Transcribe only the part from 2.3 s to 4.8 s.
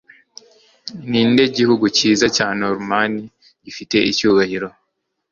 cya Norman gifite icyubahiro